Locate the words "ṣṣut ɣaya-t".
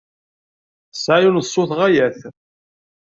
1.47-2.19